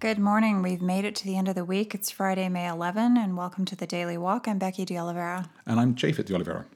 Good 0.00 0.20
morning. 0.20 0.62
We've 0.62 0.80
made 0.80 1.04
it 1.04 1.16
to 1.16 1.24
the 1.24 1.36
end 1.36 1.48
of 1.48 1.56
the 1.56 1.64
week. 1.64 1.92
It's 1.92 2.08
Friday, 2.08 2.48
May 2.48 2.68
11, 2.68 3.16
and 3.16 3.36
welcome 3.36 3.64
to 3.64 3.74
the 3.74 3.84
Daily 3.84 4.16
Walk. 4.16 4.46
I'm 4.46 4.56
Becky 4.56 4.84
De 4.84 4.96
Oliveira. 4.96 5.50
And 5.66 5.80
I'm 5.80 5.96
Japhet 5.96 6.26
De 6.26 6.34
Oliveira. 6.36 6.66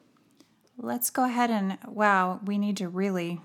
Let's 0.76 1.08
go 1.08 1.22
ahead 1.22 1.48
and, 1.48 1.78
wow, 1.86 2.40
we 2.44 2.58
need 2.58 2.76
to 2.78 2.88
really 2.88 3.40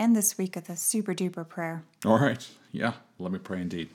end 0.00 0.16
this 0.16 0.36
week 0.36 0.56
with 0.56 0.68
a 0.68 0.74
super 0.74 1.14
duper 1.14 1.48
prayer. 1.48 1.84
All 2.04 2.18
right. 2.18 2.44
Yeah, 2.72 2.94
let 3.20 3.30
me 3.30 3.38
pray 3.38 3.60
indeed. 3.60 3.90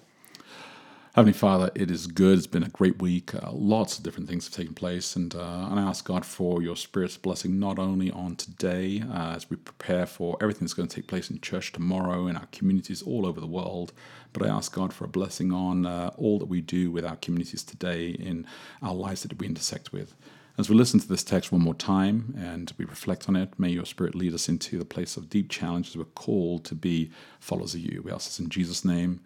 Heavenly 1.16 1.32
Father, 1.32 1.72
it 1.76 1.90
is 1.90 2.08
good. 2.08 2.38
It's 2.38 2.46
been 2.46 2.62
a 2.62 2.68
great 2.68 3.02
week. 3.02 3.34
Uh, 3.34 3.50
lots 3.54 3.98
of 3.98 4.04
different 4.04 4.28
things 4.28 4.48
have 4.48 4.54
taken 4.54 4.74
place, 4.74 5.16
and, 5.16 5.34
uh, 5.34 5.70
and 5.72 5.80
I 5.80 5.84
ask 5.84 6.04
God 6.04 6.26
for 6.26 6.62
your 6.62 6.76
Spirit's 6.76 7.16
blessing 7.16 7.58
not 7.58 7.80
only 7.80 8.12
on 8.12 8.36
today 8.36 9.02
uh, 9.02 9.34
as 9.34 9.50
we 9.50 9.56
prepare 9.56 10.08
for 10.08 10.38
everything 10.42 10.66
that's 10.66 10.74
going 10.74 10.90
to 10.90 10.94
take 10.94 11.08
place 11.08 11.30
in 11.30 11.40
church 11.40 11.72
tomorrow 11.72 12.28
in 12.28 12.36
our 12.36 12.48
communities 12.52 13.02
all 13.02 13.26
over 13.26 13.40
the 13.40 13.48
world, 13.48 13.94
but 14.34 14.46
I 14.46 14.50
ask 14.50 14.74
God 14.74 14.92
for 14.92 15.06
a 15.06 15.08
blessing 15.08 15.54
on 15.54 15.86
uh, 15.86 16.12
all 16.18 16.38
that 16.38 16.50
we 16.50 16.60
do 16.60 16.92
with 16.92 17.06
our 17.06 17.16
communities 17.16 17.64
today 17.64 18.10
in 18.10 18.46
our 18.82 18.94
lives 18.94 19.24
that 19.24 19.40
we 19.40 19.48
intersect 19.48 19.94
with. 19.94 20.16
As 20.58 20.70
we 20.70 20.76
listen 20.76 21.00
to 21.00 21.08
this 21.08 21.24
text 21.24 21.50
one 21.50 21.62
more 21.62 21.76
time 21.76 22.36
and 22.38 22.74
we 22.78 22.84
reflect 22.84 23.30
on 23.30 23.38
it, 23.38 23.58
may 23.58 23.70
your 23.70 23.86
Spirit 23.86 24.16
lead 24.16 24.34
us 24.34 24.50
into 24.50 24.78
the 24.78 24.84
place 24.84 25.16
of 25.16 25.30
deep 25.30 25.50
challenge 25.50 25.96
we're 25.96 26.04
called 26.04 26.66
to 26.66 26.76
be 26.76 27.10
followers 27.40 27.74
of 27.74 27.80
you. 27.80 28.02
We 28.04 28.12
ask 28.12 28.28
this 28.28 28.40
in 28.40 28.50
Jesus' 28.50 28.84
name. 28.84 29.22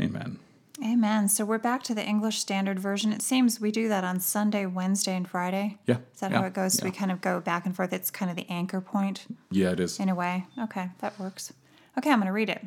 Amen. 0.00 0.38
Amen. 0.84 1.28
So 1.28 1.44
we're 1.44 1.58
back 1.58 1.84
to 1.84 1.94
the 1.94 2.04
English 2.04 2.38
Standard 2.40 2.80
Version. 2.80 3.12
It 3.12 3.22
seems 3.22 3.60
we 3.60 3.70
do 3.70 3.88
that 3.88 4.02
on 4.02 4.18
Sunday, 4.18 4.66
Wednesday, 4.66 5.14
and 5.16 5.28
Friday. 5.28 5.78
Yeah. 5.86 5.98
Is 6.12 6.20
that 6.20 6.32
yeah, 6.32 6.40
how 6.40 6.46
it 6.46 6.52
goes? 6.52 6.78
yeah. 6.80 6.84
We 6.86 6.90
kind 6.90 7.12
of 7.12 7.20
go 7.20 7.40
back 7.40 7.64
and 7.64 7.76
forth. 7.76 7.92
It's 7.92 8.10
kind 8.10 8.28
of 8.28 8.36
the 8.36 8.48
anchor 8.50 8.80
point 8.80 9.26
Yeah, 9.52 9.70
it 9.70 9.78
is. 9.80 10.00
in 10.00 10.08
a 10.08 10.16
way. 10.16 10.46
Okay, 10.58 10.88
that 10.98 11.18
works. 11.18 11.52
Okay, 11.96 12.10
I'm 12.10 12.18
going 12.18 12.26
to 12.26 12.32
read 12.32 12.50
it. 12.50 12.64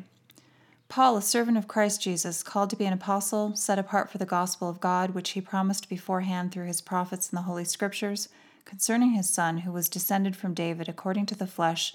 Paul, 0.88 1.18
a 1.18 1.22
servant 1.22 1.58
of 1.58 1.68
Christ 1.68 2.00
Jesus, 2.00 2.42
called 2.42 2.70
to 2.70 2.76
be 2.76 2.86
an 2.86 2.94
apostle, 2.94 3.54
set 3.54 3.78
apart 3.78 4.10
for 4.10 4.16
the 4.16 4.24
gospel 4.24 4.70
of 4.70 4.80
God, 4.80 5.10
which 5.10 5.30
he 5.30 5.42
promised 5.42 5.90
beforehand 5.90 6.50
through 6.50 6.64
his 6.66 6.80
prophets 6.80 7.30
in 7.30 7.36
the 7.36 7.42
Holy 7.42 7.64
Scriptures, 7.64 8.30
concerning 8.64 9.10
his 9.10 9.28
Son, 9.28 9.58
who 9.58 9.72
was 9.72 9.90
descended 9.90 10.34
from 10.34 10.54
David 10.54 10.88
according 10.88 11.26
to 11.26 11.34
the 11.34 11.46
flesh, 11.46 11.94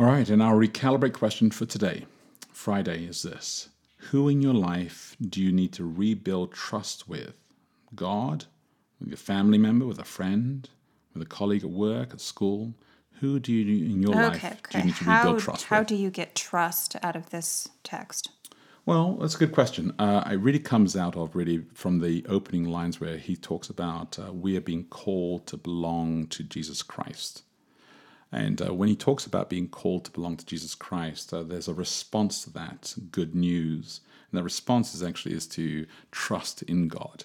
All 0.00 0.06
right, 0.06 0.30
and 0.30 0.42
our 0.42 0.54
recalibrate 0.54 1.12
question 1.12 1.50
for 1.50 1.66
today, 1.66 2.06
Friday, 2.50 3.04
is 3.04 3.22
this 3.22 3.68
Who 3.98 4.30
in 4.30 4.40
your 4.40 4.54
life 4.54 5.14
do 5.20 5.42
you 5.42 5.52
need 5.52 5.74
to 5.74 5.84
rebuild 5.84 6.54
trust 6.54 7.06
with? 7.06 7.34
God, 7.94 8.46
with 8.98 9.10
your 9.10 9.18
family 9.18 9.58
member, 9.58 9.84
with 9.84 9.98
a 9.98 10.04
friend, 10.04 10.66
with 11.12 11.22
a 11.22 11.26
colleague 11.26 11.64
at 11.64 11.70
work, 11.70 12.14
at 12.14 12.22
school? 12.22 12.72
Who 13.20 13.38
do 13.38 13.52
you 13.52 13.92
in 13.92 14.02
your 14.02 14.14
life 14.14 14.42
Okay, 14.42 14.56
do 14.70 14.78
you 14.78 14.84
need 14.84 14.96
to 14.96 15.04
How, 15.04 15.18
rebuild 15.18 15.40
trust 15.40 15.64
how 15.64 15.80
with? 15.80 15.90
How 15.90 15.94
do 15.94 15.96
you 15.96 16.08
get 16.08 16.34
trust 16.34 16.96
out 17.02 17.14
of 17.14 17.28
this 17.28 17.68
text? 17.84 18.30
Well, 18.86 19.16
that's 19.16 19.34
a 19.34 19.38
good 19.38 19.52
question. 19.52 19.94
Uh, 19.98 20.24
it 20.30 20.36
really 20.36 20.60
comes 20.60 20.96
out 20.96 21.14
of 21.14 21.36
really 21.36 21.66
from 21.74 22.00
the 22.00 22.24
opening 22.26 22.64
lines 22.64 23.02
where 23.02 23.18
he 23.18 23.36
talks 23.36 23.68
about 23.68 24.18
uh, 24.18 24.32
we 24.32 24.56
are 24.56 24.62
being 24.62 24.84
called 24.84 25.46
to 25.48 25.58
belong 25.58 26.26
to 26.28 26.42
Jesus 26.42 26.82
Christ. 26.82 27.42
And 28.32 28.62
uh, 28.62 28.72
when 28.72 28.88
he 28.88 28.96
talks 28.96 29.26
about 29.26 29.50
being 29.50 29.68
called 29.68 30.04
to 30.04 30.10
belong 30.10 30.36
to 30.36 30.46
Jesus 30.46 30.74
Christ, 30.74 31.34
uh, 31.34 31.42
there's 31.42 31.68
a 31.68 31.74
response 31.74 32.44
to 32.44 32.50
that 32.50 32.94
good 33.10 33.34
news. 33.34 34.00
And 34.30 34.38
the 34.38 34.44
response 34.44 34.94
is 34.94 35.02
actually 35.02 35.34
is 35.34 35.46
to 35.48 35.86
trust 36.12 36.62
in 36.62 36.88
God. 36.88 37.24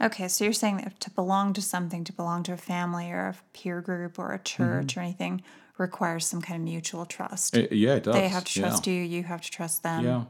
Okay, 0.00 0.28
so 0.28 0.44
you're 0.44 0.52
saying 0.52 0.78
that 0.78 0.98
to 1.00 1.10
belong 1.10 1.52
to 1.52 1.62
something, 1.62 2.04
to 2.04 2.12
belong 2.12 2.42
to 2.44 2.54
a 2.54 2.56
family 2.56 3.12
or 3.12 3.28
a 3.28 3.36
peer 3.52 3.80
group 3.80 4.18
or 4.18 4.32
a 4.32 4.38
church 4.38 4.96
or 4.96 5.00
anything, 5.00 5.42
requires 5.76 6.26
some 6.26 6.40
kind 6.40 6.60
of 6.60 6.64
mutual 6.64 7.04
trust. 7.04 7.56
Uh, 7.56 7.66
yeah, 7.70 7.94
it 7.94 8.04
does. 8.04 8.14
they 8.14 8.28
have 8.28 8.44
to 8.44 8.60
trust 8.60 8.86
yeah. 8.86 8.94
you, 8.94 9.02
you 9.02 9.22
have 9.24 9.42
to 9.42 9.50
trust 9.50 9.82
them. 9.82 10.04
Yeah. 10.04 10.24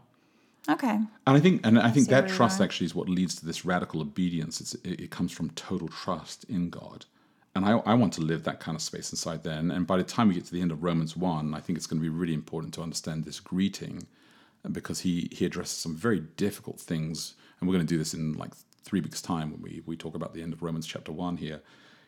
Okay. 0.69 0.89
And 0.91 1.09
I 1.27 1.41
think, 1.41 1.67
and 1.67 1.79
I 1.79 1.91
think 1.91 2.09
that 2.09 2.29
trust 2.29 2.61
actually 2.61 2.87
is 2.87 2.95
what 2.95 3.09
leads 3.09 3.35
to 3.37 3.47
this 3.47 3.65
radical 3.65 4.01
obedience. 4.01 4.61
It's, 4.61 4.75
it, 4.75 5.01
it 5.01 5.11
comes 5.11 5.33
from 5.33 5.51
total 5.51 5.89
trust 5.89 6.45
in 6.45 6.69
God, 6.71 7.07
and 7.55 7.65
I, 7.65 7.73
I 7.79 7.95
want 7.95 8.13
to 8.15 8.21
live 8.21 8.45
that 8.45 8.61
kind 8.61 8.77
of 8.77 8.83
space 8.83 9.11
inside 9.11 9.43
there. 9.43 9.59
And, 9.59 9.73
and 9.73 9.87
by 9.87 9.97
the 9.97 10.05
time 10.05 10.29
we 10.29 10.35
get 10.35 10.45
to 10.47 10.53
the 10.53 10.63
end 10.63 10.73
of 10.73 10.83
Romans 10.83 11.17
one, 11.17 11.55
I 11.55 11.61
think 11.61 11.77
it's 11.77 11.87
going 11.87 12.01
to 12.01 12.09
be 12.09 12.09
really 12.09 12.35
important 12.35 12.75
to 12.75 12.83
understand 12.83 13.25
this 13.25 13.41
greeting, 13.41 14.07
because 14.71 15.01
he 15.01 15.29
he 15.33 15.47
addresses 15.47 15.79
some 15.79 15.97
very 15.97 16.21
difficult 16.21 16.79
things, 16.79 17.35
and 17.59 17.69
we're 17.69 17.75
going 17.75 17.87
to 17.87 17.95
do 17.95 17.99
this 17.99 18.15
in 18.15 18.35
like 18.35 18.53
three 18.85 19.01
weeks' 19.01 19.23
time 19.23 19.51
when 19.51 19.63
we 19.63 19.83
we 19.87 19.97
talk 19.97 20.15
about 20.15 20.35
the 20.35 20.43
end 20.43 20.53
of 20.53 20.63
Romans 20.63 20.87
chapter 20.87 21.13
one 21.13 21.39
here. 21.39 21.61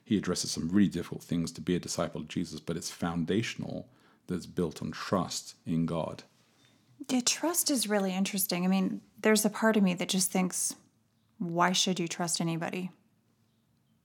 He 0.04 0.18
addresses 0.18 0.50
some 0.50 0.68
really 0.68 0.88
difficult 0.88 1.22
things 1.22 1.52
to 1.52 1.60
be 1.60 1.76
a 1.76 1.80
disciple 1.80 2.20
of 2.20 2.28
Jesus, 2.28 2.60
but 2.60 2.76
it's 2.76 2.90
foundational 2.90 3.88
that 4.26 4.34
it's 4.34 4.46
built 4.46 4.82
on 4.82 4.90
trust 4.90 5.54
in 5.64 5.86
God. 5.86 6.24
Yeah, 7.08 7.20
trust 7.24 7.70
is 7.70 7.88
really 7.88 8.12
interesting. 8.14 8.64
I 8.64 8.68
mean, 8.68 9.00
there's 9.20 9.44
a 9.44 9.50
part 9.50 9.76
of 9.76 9.82
me 9.82 9.94
that 9.94 10.08
just 10.08 10.30
thinks, 10.30 10.74
why 11.38 11.72
should 11.72 11.98
you 11.98 12.08
trust 12.08 12.40
anybody? 12.40 12.90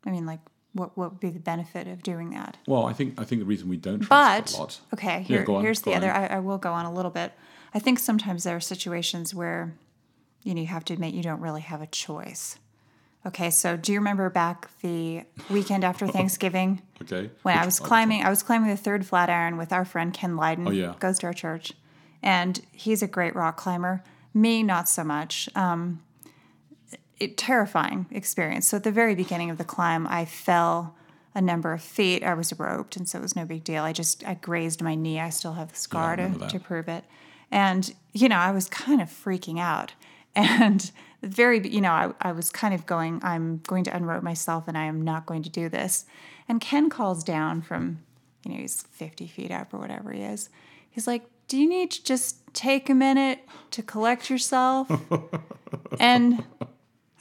I 0.06 0.12
mean, 0.12 0.26
like, 0.26 0.40
what, 0.74 0.98
what 0.98 1.12
would 1.12 1.20
be 1.20 1.30
the 1.30 1.40
benefit 1.40 1.88
of 1.88 2.04
doing 2.04 2.30
that? 2.32 2.58
Well, 2.68 2.86
I 2.86 2.94
think 2.94 3.20
I 3.20 3.24
think 3.24 3.42
the 3.42 3.46
reason 3.46 3.68
we 3.70 3.78
don't 3.78 4.00
trust 4.02 4.10
But 4.10 4.54
a 4.54 4.60
lot. 4.62 4.80
okay, 4.94 5.24
here, 5.24 5.44
go 5.44 5.56
on, 5.56 5.64
here's 5.64 5.82
the 5.82 5.94
other. 5.96 6.12
I, 6.12 6.28
I 6.28 6.40
will 6.40 6.58
go 6.58 6.74
on 6.74 6.86
a 6.86 6.94
little 6.94 7.12
bit. 7.12 7.34
I 7.74 7.80
think 7.80 8.00
sometimes 8.00 8.44
there 8.44 8.56
are 8.56 8.60
situations 8.62 9.34
where 9.34 9.74
you 10.44 10.54
know 10.54 10.62
you 10.62 10.68
have 10.68 10.86
to 10.86 10.94
admit 10.94 11.14
you 11.14 11.24
don't 11.24 11.42
really 11.42 11.62
have 11.62 11.82
a 11.82 11.88
choice. 11.88 12.58
Okay, 13.26 13.50
so 13.50 13.76
do 13.76 13.92
you 13.92 14.00
remember 14.00 14.30
back 14.30 14.70
the 14.82 15.24
weekend 15.50 15.84
after 15.84 16.08
Thanksgiving 16.18 16.82
Okay. 17.02 17.30
when 17.44 17.58
I 17.58 17.66
was 17.66 17.80
climbing? 17.80 18.24
I 18.24 18.30
was 18.30 18.42
climbing 18.44 18.70
the 18.70 18.78
third 18.78 19.06
Flatiron 19.06 19.58
with 19.58 19.74
our 19.74 19.84
friend 19.84 20.14
Ken 20.14 20.36
Lyden. 20.38 20.68
Oh, 20.68 20.72
yeah. 20.72 20.94
goes 21.00 21.20
to 21.20 21.28
our 21.28 21.34
church, 21.34 21.74
and 22.24 22.62
he's 22.72 23.02
a 23.02 23.08
great 23.08 23.36
rock 23.36 23.58
climber. 23.58 24.04
Me, 24.34 24.62
not 24.64 24.88
so 24.88 25.04
much. 25.04 25.50
Um, 25.56 26.02
it, 27.20 27.38
terrifying 27.38 28.06
experience. 28.12 28.68
So 28.68 28.78
at 28.78 28.84
the 28.84 28.92
very 28.92 29.16
beginning 29.16 29.50
of 29.50 29.58
the 29.58 29.64
climb, 29.64 30.08
I 30.08 30.26
fell 30.26 30.96
a 31.34 31.42
number 31.42 31.74
of 31.74 31.82
feet. 31.82 32.24
I 32.24 32.34
was 32.34 32.58
roped, 32.58 32.96
and 32.96 33.08
so 33.08 33.20
it 33.20 33.22
was 33.22 33.36
no 33.36 33.46
big 33.46 33.64
deal. 33.64 33.84
I 33.84 33.94
just 33.94 34.26
I 34.26 34.36
grazed 34.36 34.82
my 34.82 34.96
knee. 34.96 35.20
I 35.20 35.30
still 35.30 35.54
have 35.54 35.70
the 35.70 35.78
scar 35.78 36.16
to, 36.16 36.48
to 36.50 36.60
prove 36.60 36.88
it. 36.88 37.04
And 37.52 37.94
you 38.14 38.28
know, 38.28 38.38
I 38.38 38.52
was 38.52 38.68
kind 38.68 39.02
of 39.02 39.10
freaking 39.10 39.60
out. 39.60 39.94
And 40.40 40.92
very, 41.24 41.68
you 41.68 41.82
know, 41.82 41.90
I, 41.92 42.12
I 42.22 42.32
was 42.32 42.52
kind 42.52 42.76
of 42.76 42.86
going, 42.86 43.20
I'm 43.24 43.62
going 43.66 43.84
to 43.86 43.96
unrope 43.96 44.22
myself, 44.22 44.68
and 44.68 44.78
I 44.78 44.86
am 44.86 45.02
not 45.02 45.26
going 45.26 45.42
to 45.42 45.50
do 45.50 45.68
this. 45.68 46.06
And 46.48 46.62
Ken 46.62 46.92
calls 46.92 47.24
down 47.24 47.64
from, 47.64 48.04
you 48.44 48.52
know, 48.52 48.60
he's 48.60 48.84
50 48.84 49.26
feet 49.26 49.50
up 49.50 49.74
or 49.74 49.80
whatever 49.80 50.12
he 50.12 50.22
is. 50.22 50.50
He's 50.90 51.08
like, 51.08 51.24
"Do 51.48 51.58
you 51.58 51.68
need 51.68 51.90
to 51.92 52.04
just 52.04 52.54
take 52.54 52.88
a 52.88 52.94
minute 52.94 53.40
to 53.72 53.82
collect 53.82 54.30
yourself?" 54.30 54.92
and 56.00 56.44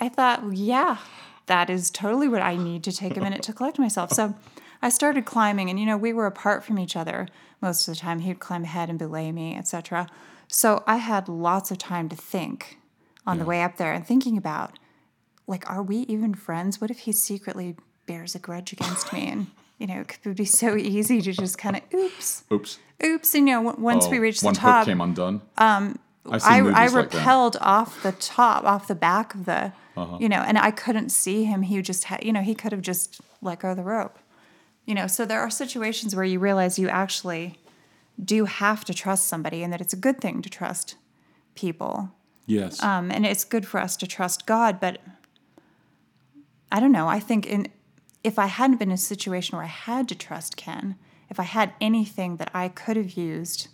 I 0.01 0.09
thought, 0.09 0.43
well, 0.43 0.53
yeah, 0.53 0.99
that 1.47 1.71
is 1.71 1.91
totally 1.91 2.29
what 2.29 2.43
I 2.43 2.57
need 2.57 2.85
to 2.85 2.93
take 2.93 3.17
a 3.17 3.21
minute 3.21 3.43
to 3.45 3.53
collect 3.53 3.79
myself. 3.79 4.13
So 4.13 4.35
I 4.83 4.89
started 4.91 5.25
climbing, 5.25 5.71
and 5.71 5.79
you 5.81 5.87
know, 5.87 5.97
we 5.97 6.13
were 6.13 6.27
apart 6.27 6.65
from 6.65 6.79
each 6.79 6.97
other 6.97 7.29
most 7.63 7.89
of 7.89 7.95
the 7.95 8.01
time. 8.01 8.21
He 8.21 8.29
would 8.29 8.41
climb 8.41 8.65
ahead 8.65 8.91
and 8.91 8.99
belay 8.99 9.33
me, 9.33 9.57
etc. 9.57 10.09
So 10.49 10.83
I 10.87 10.97
had 10.97 11.29
lots 11.29 11.71
of 11.71 11.79
time 11.79 12.09
to 12.11 12.17
think 12.17 12.79
on 13.27 13.39
the 13.39 13.45
way 13.45 13.63
up 13.63 13.77
there 13.77 13.93
and 13.93 14.07
thinking 14.07 14.37
about, 14.37 14.79
like, 15.47 15.69
are 15.71 15.83
we 15.83 15.99
even 16.01 16.35
friends? 16.35 16.81
What 16.81 16.91
if 16.91 17.01
he 17.01 17.13
secretly 17.13 17.77
bears 18.07 18.35
a 18.35 18.39
grudge 18.39 18.73
against 18.73 19.13
me? 19.13 19.27
And 19.27 19.47
you 19.79 19.87
know, 19.87 20.01
it 20.01 20.19
would 20.25 20.37
be 20.37 20.45
so 20.45 20.77
easy 20.77 21.21
to 21.23 21.33
just 21.33 21.59
kind 21.59 21.77
of, 21.77 21.83
oops, 21.95 22.45
Oops. 22.53 22.79
oops. 23.05 23.35
And 23.35 23.49
you 23.49 23.55
know, 23.55 23.75
once 23.79 24.09
we 24.09 24.19
Oh, 24.19 24.21
reached 24.21 24.41
the 24.43 24.53
top, 24.53 24.65
one 24.65 24.75
hook 24.77 24.85
came 24.87 25.01
undone. 25.01 25.41
I've 25.59 25.99
I, 26.31 26.59
I 26.59 26.87
like 26.89 26.95
repelled 26.95 27.57
off 27.61 28.03
the 28.03 28.13
top, 28.13 28.65
off 28.65 28.87
the 28.89 28.95
back 28.95 29.35
of 29.35 29.45
the, 29.45 29.73
Uh-huh. 29.97 30.19
you 30.21 30.29
know, 30.29 30.43
and 30.47 30.59
I 30.59 30.71
couldn't 30.71 31.11
see 31.11 31.45
him. 31.45 31.63
He 31.63 31.81
just 31.83 32.05
had, 32.05 32.23
you 32.25 32.33
know, 32.33 32.43
he 32.43 32.55
could 32.55 32.73
have 32.73 32.83
just 32.83 33.21
let 33.41 33.61
go 33.61 33.71
of 33.71 33.77
the 33.77 33.83
rope, 33.83 34.19
you 34.85 34.95
know. 34.95 35.07
So 35.07 35.25
there 35.25 35.41
are 35.41 35.51
situations 35.51 36.15
where 36.15 36.25
you 36.25 36.39
realize 36.39 36.79
you 36.79 36.89
actually 36.89 37.59
do 38.23 38.45
have 38.47 38.85
to 38.87 38.95
trust 38.95 39.29
somebody, 39.29 39.63
and 39.63 39.73
that 39.73 39.81
it's 39.81 39.93
a 39.93 39.97
good 39.97 40.21
thing 40.21 40.43
to 40.43 40.51
trust 40.51 40.97
people, 41.55 42.11
Yes. 42.47 42.83
um, 42.83 43.11
and 43.11 43.25
it's 43.27 43.45
good 43.45 43.67
for 43.67 43.79
us 43.81 43.97
to 43.99 44.07
trust 44.07 44.47
God. 44.47 44.81
But 44.81 44.99
I 46.73 46.81
don't 46.81 46.93
know. 46.93 47.09
I 47.09 47.21
think 47.21 47.47
in 47.47 47.69
if 48.25 48.39
I 48.39 48.47
hadn't 48.47 48.79
been 48.79 48.89
in 48.91 48.95
a 48.95 48.99
situation 48.99 49.57
where 49.57 49.65
I 49.65 49.69
had 49.69 50.09
to 50.09 50.15
trust 50.15 50.57
Ken, 50.57 50.97
if 51.31 51.39
I 51.39 51.45
had 51.45 51.73
anything 51.81 52.37
that 52.37 52.51
I 52.53 52.69
could 52.69 52.97
have 52.97 53.13
used, 53.13 53.69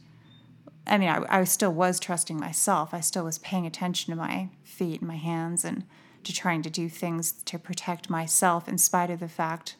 I 0.86 0.98
mean, 0.98 1.08
I, 1.08 1.24
I 1.28 1.44
still 1.44 1.72
was 1.72 2.00
trusting 2.00 2.38
myself. 2.38 2.92
I 2.92 3.00
still 3.00 3.24
was 3.24 3.38
paying 3.38 3.66
attention 3.66 4.12
to 4.12 4.16
my 4.16 4.48
feet 4.64 5.00
and 5.00 5.08
my 5.08 5.16
hands 5.16 5.64
and 5.64 5.84
to 6.24 6.32
trying 6.32 6.62
to 6.62 6.70
do 6.70 6.88
things 6.88 7.32
to 7.32 7.58
protect 7.58 8.10
myself 8.10 8.68
in 8.68 8.78
spite 8.78 9.10
of 9.10 9.20
the 9.20 9.28
fact 9.28 9.76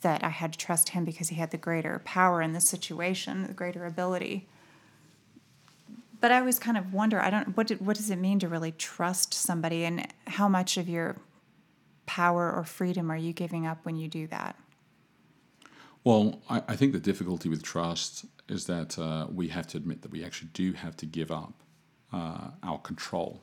that 0.00 0.22
I 0.22 0.28
had 0.28 0.52
to 0.52 0.58
trust 0.58 0.90
him 0.90 1.04
because 1.04 1.28
he 1.28 1.36
had 1.36 1.50
the 1.50 1.56
greater 1.56 2.00
power 2.04 2.40
in 2.40 2.52
the 2.52 2.60
situation, 2.60 3.46
the 3.46 3.52
greater 3.52 3.84
ability. 3.84 4.48
But 6.20 6.32
I 6.32 6.38
always 6.38 6.58
kind 6.58 6.76
of 6.76 6.92
wonder, 6.92 7.20
I 7.20 7.30
don't 7.30 7.56
what 7.56 7.68
did, 7.68 7.84
what 7.84 7.96
does 7.96 8.10
it 8.10 8.16
mean 8.16 8.38
to 8.40 8.48
really 8.48 8.72
trust 8.72 9.34
somebody 9.34 9.84
and 9.84 10.06
how 10.26 10.48
much 10.48 10.76
of 10.76 10.88
your 10.88 11.16
power 12.06 12.52
or 12.52 12.64
freedom 12.64 13.10
are 13.10 13.16
you 13.16 13.32
giving 13.32 13.66
up 13.66 13.84
when 13.84 13.96
you 13.96 14.08
do 14.08 14.26
that? 14.28 14.56
Well, 16.04 16.40
I, 16.48 16.62
I 16.68 16.76
think 16.76 16.92
the 16.92 17.00
difficulty 17.00 17.48
with 17.48 17.62
trust 17.62 18.24
is 18.48 18.66
that 18.66 18.98
uh, 18.98 19.26
we 19.32 19.48
have 19.48 19.66
to 19.68 19.76
admit 19.76 20.02
that 20.02 20.10
we 20.10 20.24
actually 20.24 20.50
do 20.54 20.72
have 20.72 20.96
to 20.98 21.06
give 21.06 21.30
up 21.30 21.52
uh, 22.12 22.48
our 22.62 22.78
control. 22.78 23.42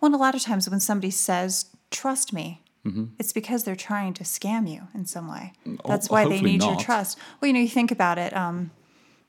Well, 0.00 0.06
and 0.06 0.14
a 0.14 0.18
lot 0.18 0.34
of 0.34 0.42
times 0.42 0.68
when 0.68 0.80
somebody 0.80 1.10
says, 1.10 1.66
trust 1.90 2.32
me, 2.32 2.62
Mm-hmm. 2.86 3.06
it's 3.18 3.32
because 3.32 3.64
they're 3.64 3.76
trying 3.76 4.14
to 4.14 4.24
scam 4.24 4.70
you 4.72 4.82
in 4.94 5.04
some 5.04 5.28
way. 5.28 5.52
Oh, 5.66 5.88
That's 5.88 6.08
why 6.08 6.26
they 6.26 6.40
need 6.40 6.62
your 6.62 6.76
trust. 6.76 7.18
Well, 7.40 7.48
you 7.48 7.52
know, 7.52 7.60
you 7.60 7.68
think 7.68 7.90
about 7.90 8.18
it 8.18 8.34
um, 8.34 8.70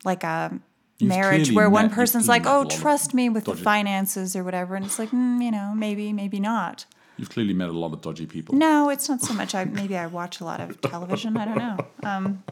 like 0.05 0.23
a 0.23 0.59
You've 0.99 1.09
marriage 1.09 1.51
where 1.51 1.69
one 1.69 1.85
met- 1.85 1.91
you've 1.91 1.95
person's 1.95 2.27
like, 2.29 2.45
oh, 2.45 2.63
trust 2.65 3.13
me 3.13 3.27
with 3.27 3.45
the 3.45 3.55
finances 3.55 4.35
or 4.35 4.43
whatever. 4.43 4.75
And 4.75 4.85
it's 4.85 4.99
like, 4.99 5.09
mm, 5.09 5.43
you 5.43 5.49
know, 5.51 5.73
maybe, 5.75 6.13
maybe 6.13 6.39
not. 6.39 6.85
You've 7.19 7.29
clearly 7.29 7.53
met 7.53 7.69
a 7.69 7.73
lot 7.73 7.91
of 7.93 8.01
dodgy 8.01 8.25
people. 8.25 8.55
No, 8.55 8.89
it's 8.89 9.07
not 9.09 9.21
so 9.21 9.33
much. 9.33 9.53
I 9.53 9.65
maybe 9.65 9.97
I 9.97 10.07
watch 10.07 10.39
a 10.39 10.45
lot 10.45 10.59
of 10.61 10.79
television. 10.93 11.37
I 11.37 11.45
don't 11.45 11.57
know. 11.57 11.77
Um, 12.03 12.43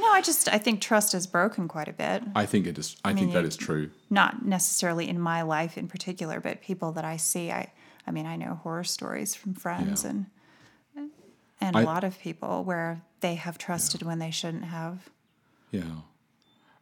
no, 0.00 0.06
I 0.12 0.20
just 0.22 0.48
I 0.48 0.58
think 0.58 0.80
trust 0.80 1.14
is 1.14 1.26
broken 1.26 1.68
quite 1.68 1.88
a 1.88 1.92
bit. 1.92 2.22
I 2.36 2.46
think 2.46 2.66
it 2.66 2.78
is. 2.78 2.96
I, 3.04 3.08
think 3.12 3.26
mean, 3.26 3.34
that 3.34 3.42
you- 3.42 3.48
is 3.48 3.56
true. 3.56 3.90
Not 4.10 4.44
necessarily 4.46 5.08
in 5.08 5.18
my 5.20 5.42
life 5.42 5.76
in 5.76 5.88
particular, 5.88 6.40
but 6.40 6.60
people 6.62 6.92
that 6.92 7.04
I 7.04 7.16
see. 7.16 7.50
I 7.50 7.72
I 8.06 8.10
mean, 8.10 8.26
I 8.26 8.36
know 8.36 8.54
horror 8.62 8.84
stories 8.84 9.34
from 9.34 9.54
friends 9.54 10.04
Yeah. 10.04 10.10
and 10.10 10.26
and 11.60 11.76
a 11.76 11.80
I- 11.80 11.84
lot 11.84 12.04
of 12.04 12.18
people 12.20 12.64
where 12.64 13.02
they 13.20 13.34
have 13.36 13.56
trusted 13.58 14.02
when 14.02 14.18
they 14.18 14.30
shouldn't 14.30 14.64
have. 14.66 15.08
Yeah. 15.70 16.02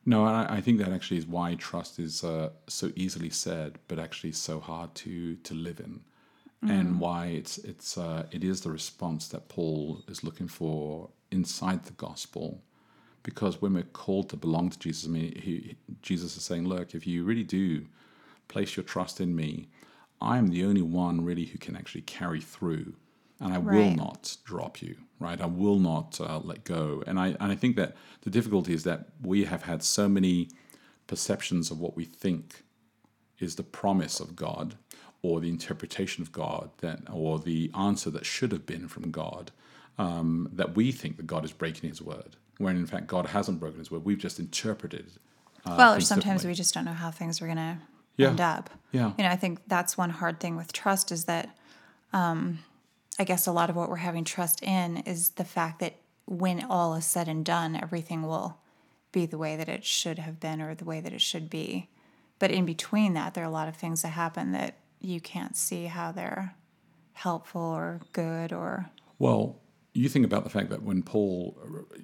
No, 0.04 0.24
I, 0.24 0.56
I 0.56 0.60
think 0.60 0.78
that 0.78 0.92
actually 0.92 1.18
is 1.18 1.26
why 1.26 1.54
trust 1.54 1.98
is 2.00 2.24
uh, 2.24 2.50
so 2.66 2.90
easily 2.96 3.30
said, 3.30 3.78
but 3.86 3.98
actually 4.00 4.32
so 4.32 4.58
hard 4.58 4.94
to 4.96 5.36
to 5.36 5.54
live 5.54 5.78
in, 5.80 6.00
and 6.70 7.00
why 7.00 7.26
it's 7.26 7.58
it's 7.58 7.98
uh, 7.98 8.26
it 8.30 8.44
is 8.44 8.60
the 8.60 8.70
response 8.70 9.28
that 9.28 9.48
Paul 9.48 10.02
is 10.08 10.22
looking 10.22 10.48
for 10.48 11.10
inside 11.30 11.84
the 11.84 11.92
gospel, 11.92 12.62
because 13.22 13.60
when 13.60 13.74
we're 13.74 13.82
called 13.82 14.28
to 14.30 14.36
belong 14.36 14.70
to 14.70 14.78
Jesus, 14.78 15.06
I 15.06 15.10
mean, 15.10 15.40
he, 15.40 15.76
Jesus 16.02 16.36
is 16.36 16.44
saying, 16.44 16.68
look, 16.68 16.94
if 16.94 17.06
you 17.06 17.24
really 17.24 17.44
do 17.44 17.86
place 18.48 18.76
your 18.76 18.84
trust 18.84 19.20
in 19.20 19.34
me, 19.34 19.68
I 20.20 20.38
am 20.38 20.48
the 20.48 20.64
only 20.64 20.82
one 20.82 21.24
really 21.24 21.46
who 21.46 21.58
can 21.58 21.76
actually 21.76 22.02
carry 22.02 22.40
through, 22.40 22.94
and 23.40 23.52
I 23.52 23.58
will 23.58 23.90
not 23.96 24.36
drop 24.44 24.80
you, 24.82 24.96
right? 25.18 25.40
I 25.40 25.46
will 25.46 25.80
not 25.80 26.20
uh, 26.20 26.38
let 26.44 26.64
go. 26.64 27.02
And 27.06 27.18
I 27.18 27.28
and 27.40 27.50
I 27.50 27.56
think 27.56 27.76
that 27.76 27.96
the 28.20 28.30
difficulty 28.30 28.72
is 28.72 28.84
that 28.84 29.08
we 29.20 29.44
have 29.46 29.62
had 29.62 29.82
so 29.82 30.08
many 30.08 30.48
perceptions 31.08 31.70
of 31.70 31.80
what 31.80 31.96
we 31.96 32.04
think 32.04 32.62
is 33.40 33.56
the 33.56 33.64
promise 33.64 34.20
of 34.20 34.36
God 34.36 34.76
or 35.22 35.40
the 35.40 35.48
interpretation 35.48 36.22
of 36.22 36.32
God 36.32 36.70
that 36.78 37.00
or 37.10 37.38
the 37.38 37.70
answer 37.76 38.10
that 38.10 38.26
should 38.26 38.52
have 38.52 38.66
been 38.66 38.88
from 38.88 39.10
God 39.10 39.50
um, 39.98 40.48
that 40.52 40.74
we 40.74 40.90
think 40.92 41.16
that 41.16 41.26
God 41.26 41.44
is 41.44 41.52
breaking 41.52 41.88
his 41.88 42.02
word 42.02 42.36
when 42.58 42.76
in 42.76 42.86
fact 42.86 43.06
God 43.06 43.26
hasn't 43.26 43.60
broken 43.60 43.78
his 43.78 43.90
word 43.90 44.04
we've 44.04 44.18
just 44.18 44.38
interpreted 44.38 45.10
uh, 45.64 45.76
well, 45.78 45.94
or 45.94 46.00
sometimes 46.00 46.44
we 46.44 46.54
just 46.54 46.74
don't 46.74 46.84
know 46.84 46.92
how 46.92 47.10
things 47.12 47.40
are 47.40 47.46
going 47.46 47.56
to 47.56 47.78
Yeah. 48.16 48.30
end 48.30 48.40
up. 48.40 48.68
Yeah. 48.90 49.12
You 49.16 49.22
know, 49.24 49.30
I 49.30 49.36
think 49.36 49.60
that's 49.68 49.96
one 49.96 50.10
hard 50.10 50.40
thing 50.40 50.56
with 50.56 50.72
trust 50.72 51.12
is 51.12 51.26
that 51.26 51.56
um, 52.12 52.58
I 53.18 53.22
guess 53.24 53.46
a 53.46 53.52
lot 53.52 53.70
of 53.70 53.76
what 53.76 53.88
we're 53.88 53.96
having 53.96 54.24
trust 54.24 54.60
in 54.62 54.96
is 54.98 55.30
the 55.30 55.44
fact 55.44 55.78
that 55.78 55.94
when 56.26 56.64
all 56.64 56.94
is 56.94 57.04
said 57.04 57.28
and 57.28 57.44
done, 57.44 57.76
everything 57.80 58.22
will 58.22 58.58
be 59.12 59.24
the 59.24 59.38
way 59.38 59.54
that 59.54 59.68
it 59.68 59.84
should 59.84 60.18
have 60.18 60.40
been 60.40 60.60
or 60.60 60.74
the 60.74 60.84
way 60.84 61.00
that 61.00 61.12
it 61.12 61.20
should 61.20 61.48
be. 61.48 61.88
But 62.40 62.50
in 62.50 62.64
between 62.64 63.14
that, 63.14 63.34
there 63.34 63.44
are 63.44 63.46
a 63.46 63.50
lot 63.50 63.68
of 63.68 63.76
things 63.76 64.02
that 64.02 64.08
happen 64.08 64.50
that 64.52 64.78
you 65.02 65.20
can't 65.20 65.56
see 65.56 65.86
how 65.86 66.12
they're 66.12 66.54
helpful 67.12 67.60
or 67.60 68.00
good 68.12 68.52
or 68.52 68.90
Well, 69.18 69.58
you 69.94 70.08
think 70.08 70.24
about 70.24 70.44
the 70.44 70.50
fact 70.50 70.70
that 70.70 70.82
when 70.82 71.02
Paul, 71.02 71.56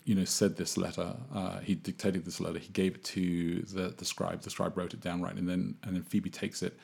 you 0.04 0.14
know, 0.14 0.24
said 0.24 0.56
this 0.56 0.76
letter, 0.76 1.16
uh, 1.34 1.60
he 1.60 1.74
dictated 1.74 2.24
this 2.24 2.40
letter. 2.40 2.58
He 2.58 2.68
gave 2.68 2.96
it 2.96 3.04
to 3.04 3.62
the, 3.62 3.94
the 3.96 4.04
scribe. 4.04 4.42
The 4.42 4.50
scribe 4.50 4.76
wrote 4.76 4.92
it 4.92 5.00
down 5.00 5.22
right, 5.22 5.34
and 5.34 5.48
then 5.48 5.76
and 5.82 5.96
then 5.96 6.02
Phoebe 6.02 6.30
takes 6.30 6.62
it. 6.62 6.78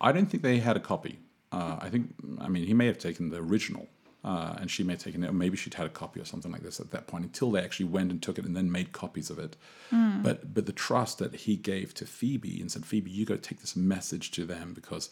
I 0.00 0.12
don't 0.12 0.26
think 0.26 0.42
they 0.42 0.58
had 0.58 0.76
a 0.76 0.80
copy. 0.80 1.20
Uh, 1.52 1.78
I 1.80 1.88
think, 1.88 2.14
I 2.40 2.48
mean, 2.48 2.66
he 2.66 2.74
may 2.74 2.86
have 2.86 2.98
taken 2.98 3.30
the 3.30 3.38
original, 3.38 3.86
uh, 4.24 4.56
and 4.58 4.70
she 4.70 4.82
may 4.82 4.94
have 4.94 5.02
taken 5.02 5.22
it, 5.22 5.28
or 5.28 5.32
maybe 5.32 5.56
she'd 5.56 5.74
had 5.74 5.86
a 5.86 5.90
copy 5.90 6.20
or 6.20 6.24
something 6.24 6.50
like 6.50 6.62
this 6.62 6.80
at 6.80 6.90
that 6.90 7.06
point. 7.06 7.24
Until 7.24 7.50
they 7.50 7.62
actually 7.62 7.86
went 7.86 8.10
and 8.10 8.20
took 8.22 8.38
it 8.38 8.44
and 8.44 8.54
then 8.54 8.70
made 8.70 8.92
copies 8.92 9.30
of 9.30 9.38
it. 9.38 9.56
But 9.90 10.52
but 10.52 10.66
the 10.66 10.72
trust 10.72 11.18
that 11.18 11.34
he 11.34 11.56
gave 11.56 11.94
to 11.94 12.04
Phoebe 12.04 12.60
and 12.60 12.70
said, 12.70 12.84
Phoebe, 12.84 13.10
you 13.10 13.24
go 13.24 13.36
take 13.36 13.60
this 13.60 13.74
message 13.74 14.30
to 14.32 14.44
them 14.44 14.74
because 14.74 15.08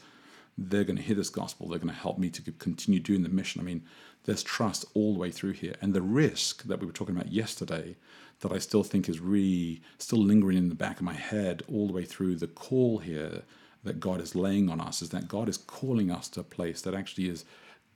they're 0.60 0.84
going 0.84 0.96
to 0.96 1.02
hear 1.02 1.16
this 1.16 1.30
gospel. 1.30 1.68
They're 1.68 1.78
going 1.78 1.94
to 1.94 2.00
help 2.00 2.18
me 2.18 2.28
to 2.30 2.52
continue 2.52 3.00
doing 3.00 3.22
the 3.22 3.30
mission. 3.30 3.60
I 3.60 3.64
mean, 3.64 3.82
there's 4.24 4.42
trust 4.42 4.84
all 4.92 5.14
the 5.14 5.18
way 5.18 5.30
through 5.30 5.52
here. 5.52 5.74
And 5.80 5.94
the 5.94 6.02
risk 6.02 6.64
that 6.64 6.80
we 6.80 6.86
were 6.86 6.92
talking 6.92 7.16
about 7.16 7.32
yesterday, 7.32 7.96
that 8.40 8.52
I 8.52 8.58
still 8.58 8.84
think 8.84 9.08
is 9.08 9.20
really 9.20 9.80
still 9.98 10.22
lingering 10.22 10.58
in 10.58 10.68
the 10.68 10.74
back 10.74 10.98
of 10.98 11.02
my 11.04 11.14
head 11.14 11.62
all 11.72 11.86
the 11.86 11.94
way 11.94 12.04
through 12.04 12.36
the 12.36 12.46
call 12.46 12.98
here 12.98 13.42
that 13.82 14.00
God 14.00 14.20
is 14.20 14.34
laying 14.34 14.68
on 14.68 14.80
us, 14.82 15.00
is 15.00 15.08
that 15.08 15.28
God 15.28 15.48
is 15.48 15.56
calling 15.56 16.10
us 16.10 16.28
to 16.30 16.40
a 16.40 16.44
place 16.44 16.82
that 16.82 16.94
actually 16.94 17.30
is 17.30 17.46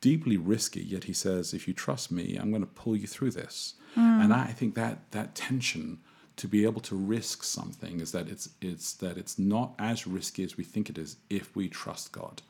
deeply 0.00 0.38
risky. 0.38 0.82
Yet 0.82 1.04
He 1.04 1.12
says, 1.12 1.52
if 1.52 1.68
you 1.68 1.74
trust 1.74 2.10
me, 2.10 2.36
I'm 2.40 2.50
going 2.50 2.62
to 2.62 2.66
pull 2.66 2.96
you 2.96 3.06
through 3.06 3.32
this. 3.32 3.74
Mm. 3.94 4.24
And 4.24 4.32
I 4.32 4.46
think 4.46 4.74
that 4.76 5.10
that 5.10 5.34
tension 5.34 5.98
to 6.36 6.48
be 6.48 6.64
able 6.64 6.80
to 6.80 6.96
risk 6.96 7.44
something 7.44 8.00
is 8.00 8.12
that 8.12 8.28
it's 8.28 8.48
it's 8.60 8.94
that 8.94 9.16
it's 9.16 9.38
not 9.38 9.74
as 9.78 10.06
risky 10.06 10.42
as 10.42 10.56
we 10.56 10.64
think 10.64 10.90
it 10.90 10.98
is 10.98 11.16
if 11.30 11.54
we 11.54 11.68
trust 11.68 12.10
God. 12.10 12.42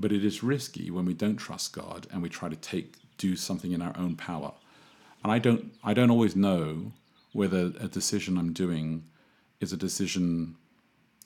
But 0.00 0.12
it 0.12 0.24
is 0.24 0.42
risky 0.44 0.90
when 0.90 1.04
we 1.04 1.14
don't 1.14 1.36
trust 1.36 1.72
God 1.72 2.06
and 2.12 2.22
we 2.22 2.28
try 2.28 2.48
to 2.48 2.56
take 2.56 2.94
do 3.18 3.34
something 3.36 3.72
in 3.72 3.82
our 3.82 3.94
own 3.98 4.14
power. 4.14 4.52
And 5.24 5.32
I 5.32 5.38
don't 5.40 5.72
I 5.82 5.92
don't 5.92 6.10
always 6.10 6.36
know 6.36 6.92
whether 7.32 7.72
a 7.80 7.88
decision 7.88 8.38
I'm 8.38 8.52
doing 8.52 9.04
is 9.60 9.72
a 9.72 9.76
decision 9.76 10.54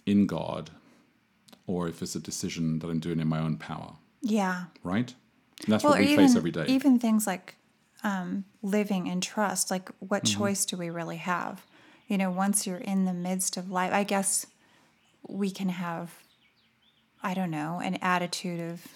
in 0.06 0.26
God 0.26 0.70
or 1.66 1.86
if 1.88 2.00
it's 2.02 2.14
a 2.14 2.20
decision 2.20 2.78
that 2.80 2.88
I'm 2.88 2.98
doing 2.98 3.20
in 3.20 3.28
my 3.28 3.38
own 3.38 3.56
power, 3.56 3.92
yeah. 4.22 4.64
right? 4.82 5.14
And 5.64 5.72
that's 5.72 5.84
Well, 5.84 5.92
what 5.92 6.00
we 6.00 6.06
even 6.12 6.26
face 6.26 6.36
every 6.36 6.50
day. 6.50 6.64
even 6.66 6.98
things 6.98 7.26
like 7.26 7.54
um, 8.02 8.44
living 8.62 9.06
in 9.06 9.20
trust. 9.20 9.70
Like, 9.70 9.90
what 10.00 10.24
Mm-hmm. 10.24 10.38
choice 10.40 10.64
do 10.64 10.76
we 10.76 10.90
really 10.90 11.18
have? 11.18 11.64
You 12.08 12.18
know, 12.18 12.30
once 12.30 12.66
you're 12.66 12.78
in 12.78 13.04
the 13.04 13.12
midst 13.12 13.56
of 13.56 13.70
life, 13.70 13.92
I 13.92 14.02
guess 14.02 14.46
we 15.28 15.50
can 15.50 15.68
have, 15.68 16.10
I 17.22 17.34
don't 17.34 17.50
know, 17.50 17.80
an 17.82 17.96
attitude 18.02 18.60
of 18.60 18.86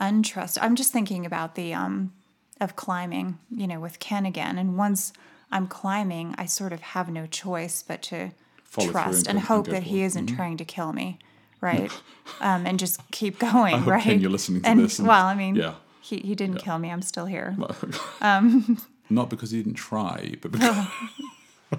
untrust. 0.00 0.58
I'm 0.60 0.76
just 0.76 0.92
thinking 0.92 1.26
about 1.26 1.54
the 1.54 1.74
um, 1.74 2.12
of 2.60 2.76
climbing. 2.76 3.38
You 3.50 3.66
know, 3.66 3.80
with 3.80 3.98
Ken 3.98 4.26
again, 4.26 4.58
and 4.58 4.76
once 4.76 5.12
I'm 5.52 5.66
climbing, 5.66 6.34
I 6.38 6.46
sort 6.46 6.72
of 6.72 6.80
have 6.80 7.08
no 7.08 7.26
choice 7.26 7.82
but 7.82 8.02
to 8.04 8.30
Follow 8.64 8.90
trust 8.90 9.26
and 9.26 9.38
and 9.38 9.46
go- 9.46 9.54
and 9.54 9.66
hope 9.66 9.66
that 9.68 9.84
he 9.84 10.02
isn't 10.02 10.26
trying 10.26 10.56
to 10.56 10.64
kill 10.64 10.92
me, 10.92 11.18
right? 11.60 11.92
um, 12.40 12.66
and 12.66 12.78
just 12.78 13.00
keep 13.12 13.38
going, 13.38 13.84
right? 13.84 14.02
Ken, 14.02 14.20
you're 14.20 14.30
listening 14.30 14.62
to 14.62 14.68
and, 14.68 14.80
this 14.80 14.98
and- 14.98 15.06
well, 15.06 15.26
I 15.26 15.34
mean, 15.34 15.54
yeah. 15.54 15.74
he, 16.00 16.18
he 16.18 16.34
didn't 16.34 16.56
kill 16.56 16.78
me. 16.78 16.90
I'm 16.90 17.02
still 17.02 17.26
here. 17.26 17.56
um, 18.20 18.78
Not 19.10 19.28
because 19.28 19.50
he 19.50 19.62
didn't 19.62 19.74
try, 19.74 20.34
but 20.40 20.50
because 20.50 20.86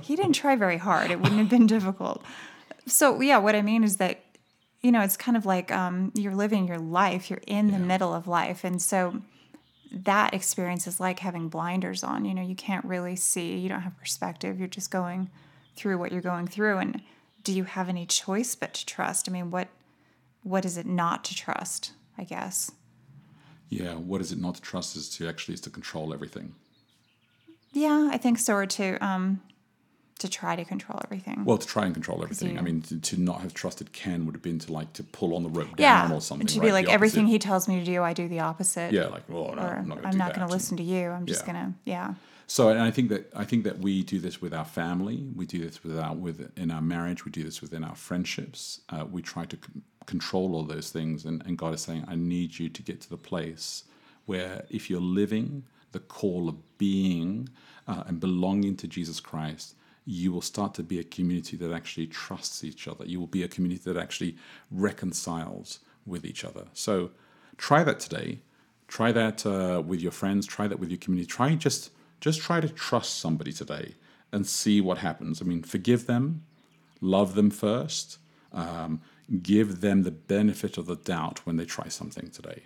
He 0.02 0.16
didn't 0.16 0.34
try 0.34 0.56
very 0.56 0.78
hard. 0.78 1.10
It 1.12 1.20
wouldn't 1.20 1.40
have 1.40 1.50
been 1.50 1.68
difficult. 1.68 2.24
So 2.86 3.20
yeah, 3.22 3.38
what 3.38 3.56
I 3.56 3.62
mean 3.62 3.84
is 3.84 3.98
that 3.98 4.25
you 4.86 4.92
know 4.92 5.02
it's 5.02 5.18
kind 5.18 5.36
of 5.36 5.48
like 5.48 5.72
um, 5.72 6.12
you're 6.14 6.36
living 6.36 6.68
your 6.68 6.78
life. 6.78 7.32
You're 7.32 7.42
in 7.48 7.72
the 7.72 7.80
middle 7.80 8.14
of 8.14 8.28
life, 8.28 8.64
and 8.64 8.80
so 8.80 9.20
that 9.92 10.36
experience 10.36 10.86
is 10.86 11.00
like 11.00 11.18
having 11.20 11.50
blinders 11.50 12.04
on. 12.04 12.24
You 12.24 12.36
know, 12.36 12.44
you 12.44 12.54
can't 12.54 12.86
really 12.86 13.16
see. 13.16 13.58
You 13.58 13.68
don't 13.68 13.82
have 13.82 13.98
perspective. 13.98 14.60
You're 14.60 14.68
just 14.68 14.92
going 14.92 15.32
through 15.76 15.98
what 15.98 16.12
you're 16.12 16.22
going 16.22 16.46
through, 16.46 16.78
and 16.78 17.02
do 17.44 17.52
you 17.52 17.64
have 17.64 17.90
any 17.90 18.06
choice 18.06 18.54
but 18.54 18.76
to 18.76 18.86
trust? 18.86 19.28
I 19.28 19.32
mean, 19.32 19.50
what 19.50 19.70
what 20.44 20.66
is 20.66 20.78
it 20.78 20.86
not 20.86 21.24
to 21.26 21.36
trust? 21.36 21.94
I 22.16 22.24
guess. 22.24 22.72
Yeah, 23.70 23.96
what 23.96 24.22
is 24.22 24.32
it 24.32 24.38
not 24.38 24.54
to 24.54 24.62
trust 24.62 24.96
is 24.96 25.10
to 25.18 25.28
actually 25.28 25.56
is 25.56 25.62
to 25.62 25.72
control 25.72 26.14
everything. 26.14 26.54
Yeah, 27.74 28.10
I 28.12 28.18
think 28.18 28.38
so. 28.38 28.54
Or 28.54 28.68
to 28.68 29.04
um, 29.04 29.42
to 30.20 30.30
try 30.30 30.56
to 30.56 30.64
control 30.64 31.00
everything. 31.04 31.44
Well, 31.44 31.58
to 31.58 31.68
try 31.68 31.86
and 31.86 31.94
control 31.94 32.24
everything. 32.24 32.54
you- 32.54 32.60
I 32.60 32.62
mean, 32.62 32.82
to, 32.84 33.00
to 33.00 33.20
not 33.20 33.42
have 33.42 33.54
trusted 33.54 33.92
Ken 33.92 34.26
would 34.26 34.34
have 34.36 34.42
been 34.42 34.60
to 34.60 34.72
like 34.72 34.94
to 34.94 35.04
pull 35.04 35.36
on 35.36 35.44
the 35.44 35.50
rope 35.50 35.70
yeah, 35.78 36.04
down 36.04 36.12
or 36.14 36.22
something. 36.22 36.48
to 36.48 36.60
right? 36.60 36.68
be 36.68 36.72
like 36.72 36.88
everything 36.88 37.28
he 37.28 37.38
tells 37.38 37.68
me 37.68 37.80
to 37.80 37.86
do, 37.86 38.02
I 38.02 38.14
do 38.14 38.28
the 38.30 38.40
opposite. 38.40 38.94
Yeah, 38.94 39.08
like, 39.08 39.28
well, 39.28 39.54
no, 39.56 39.62
Or 39.62 39.76
I'm 39.76 39.88
not 39.90 39.96
going 39.96 40.02
to 40.04 40.08
I'm 40.08 40.18
not 40.18 40.34
going 40.36 40.48
to 40.48 40.54
listen 40.54 40.78
to 40.78 40.84
you. 40.84 41.10
I'm 41.10 41.26
just 41.26 41.46
Yeah. 41.46 41.54
going 41.54 41.66
to 41.66 41.74
yeah. 41.84 42.14
So, 42.48 42.70
and 42.70 42.80
I 42.80 42.92
think 42.92 43.10
that 43.10 43.32
I 43.36 43.44
think 43.44 43.64
that 43.64 43.80
we 43.80 44.04
do 44.04 44.20
this 44.20 44.40
with 44.40 44.54
our 44.54 44.66
family. 44.66 45.26
We 45.36 45.46
do 45.48 45.60
this 45.60 45.84
with 45.84 45.98
our 45.98 46.14
with 46.16 46.52
in 46.58 46.70
our 46.72 46.82
marriage. 46.82 47.26
We 47.26 47.32
do 47.32 47.44
this 47.44 47.60
within 47.60 47.84
our 47.84 47.96
friendships. 47.96 48.82
Uh, 48.90 49.04
we 49.12 49.22
try 49.24 49.46
to 49.46 49.56
c- 49.58 49.82
control 50.06 50.54
all 50.56 50.64
those 50.64 50.92
things, 50.92 51.26
and, 51.26 51.44
and 51.46 51.58
God 51.58 51.74
is 51.74 51.82
saying, 51.82 52.06
"I 52.08 52.14
need 52.16 52.60
you 52.60 52.70
to 52.70 52.82
get 52.84 53.02
to 53.02 53.10
the 53.10 53.18
place 53.18 53.84
where, 54.28 54.66
if 54.70 54.90
you're 54.92 55.02
living 55.02 55.64
the 55.92 56.00
call 56.00 56.48
of 56.48 56.56
being 56.78 57.50
uh, 57.88 58.04
and 58.06 58.20
belonging 58.20 58.76
to 58.78 58.88
Jesus 58.88 59.20
Christ, 59.20 59.74
you 60.06 60.32
will 60.32 60.42
start 60.42 60.74
to 60.76 60.84
be 60.84 61.00
a 61.00 61.04
community 61.04 61.58
that 61.58 61.74
actually 61.74 62.08
trusts 62.08 62.64
each 62.64 62.88
other. 62.88 63.06
You 63.06 63.20
will 63.20 63.28
be 63.28 63.44
a 63.44 63.48
community 63.48 63.82
that 63.92 63.98
actually 64.00 64.38
reconciles 64.70 65.80
with 66.06 66.26
each 66.26 66.46
other. 66.46 66.66
So, 66.74 67.10
try 67.58 67.84
that 67.84 68.00
today. 68.00 68.40
Try 68.88 69.12
that 69.12 69.46
uh, 69.46 69.82
with 69.86 70.00
your 70.00 70.12
friends. 70.12 70.46
Try 70.46 70.68
that 70.68 70.80
with 70.80 70.90
your 70.90 71.00
community. 71.00 71.28
Try 71.28 71.56
just 71.56 71.90
just 72.22 72.40
try 72.40 72.60
to 72.62 72.70
trust 72.70 73.20
somebody 73.20 73.52
today 73.52 73.96
and 74.32 74.46
see 74.46 74.80
what 74.80 75.00
happens. 75.00 75.42
I 75.42 75.46
mean 75.46 75.64
forgive 75.64 76.06
them. 76.06 76.46
Love 77.02 77.34
them 77.34 77.50
first. 77.50 78.20
Um, 78.54 79.02
give 79.42 79.82
them 79.82 80.04
the 80.04 80.12
benefit 80.12 80.78
of 80.78 80.86
the 80.86 80.96
doubt 80.96 81.46
when 81.46 81.58
they 81.58 81.66
try 81.66 81.88
something 81.88 82.30
today. 82.30 82.64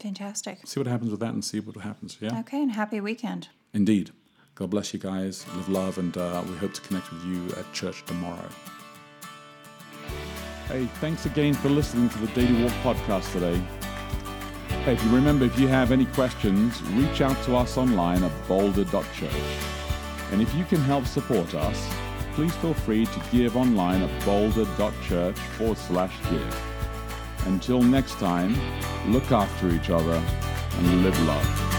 Fantastic. 0.00 0.66
see 0.66 0.78
what 0.78 0.86
happens 0.86 1.10
with 1.10 1.20
that 1.20 1.32
and 1.32 1.42
see 1.42 1.58
what 1.58 1.76
happens. 1.82 2.18
Yeah. 2.20 2.38
Okay, 2.40 2.62
and 2.62 2.72
happy 2.72 3.00
weekend. 3.00 3.48
indeed 3.72 4.10
god 4.56 4.68
bless 4.70 4.92
you 4.92 4.98
guys 4.98 5.46
live 5.54 5.68
love 5.68 5.98
and 5.98 6.16
uh, 6.16 6.42
we 6.48 6.56
hope 6.56 6.74
to 6.74 6.80
connect 6.82 7.10
with 7.12 7.24
you 7.24 7.46
at 7.56 7.72
church 7.72 8.04
tomorrow 8.04 8.48
hey 10.68 10.86
thanks 11.00 11.24
again 11.26 11.54
for 11.54 11.68
listening 11.68 12.08
to 12.08 12.18
the 12.18 12.26
daily 12.28 12.64
walk 12.64 12.72
podcast 12.82 13.30
today 13.32 13.62
Hey, 14.86 14.92
if 14.92 15.02
you 15.02 15.10
remember, 15.10 15.44
if 15.44 15.58
you 15.58 15.66
have 15.66 15.90
any 15.90 16.04
questions, 16.06 16.80
reach 16.92 17.20
out 17.20 17.36
to 17.46 17.56
us 17.56 17.76
online 17.76 18.22
at 18.22 18.30
boulder.church. 18.46 19.32
And 20.30 20.40
if 20.40 20.54
you 20.54 20.64
can 20.64 20.80
help 20.80 21.06
support 21.06 21.56
us, 21.56 21.92
please 22.34 22.54
feel 22.58 22.72
free 22.72 23.04
to 23.04 23.22
give 23.32 23.56
online 23.56 24.02
at 24.02 24.24
boulder.church 24.24 25.38
forward 25.58 25.78
slash 25.78 26.14
give. 26.30 26.62
Until 27.46 27.82
next 27.82 28.14
time, 28.20 28.54
look 29.12 29.32
after 29.32 29.70
each 29.70 29.90
other 29.90 30.22
and 30.78 31.02
live 31.02 31.20
love. 31.26 31.75